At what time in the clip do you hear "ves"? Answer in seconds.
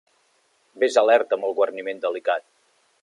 0.83-0.97